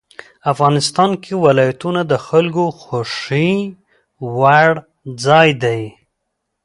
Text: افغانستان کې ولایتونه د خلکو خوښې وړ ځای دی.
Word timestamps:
افغانستان 0.51 1.11
کې 1.23 1.33
ولایتونه 1.45 2.01
د 2.11 2.13
خلکو 2.27 2.63
خوښې 2.81 3.51
وړ 4.37 4.69
ځای 5.25 5.49
دی. 5.63 5.81